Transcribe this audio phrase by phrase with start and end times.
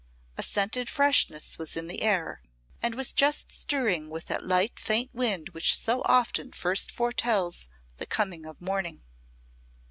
[0.35, 2.41] A scented freshness was in the air,
[2.81, 8.07] and was just stirring with that light faint wind which so often first foretells the
[8.07, 9.03] coming of the morning.